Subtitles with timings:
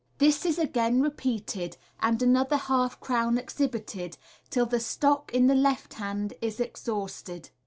[0.17, 4.17] This is again repeated, and another half* crown exhibited,
[4.49, 7.51] till the stock in the* left hand is exhausted.